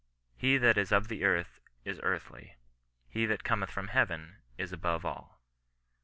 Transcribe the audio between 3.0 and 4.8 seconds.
he that cometh from heaven is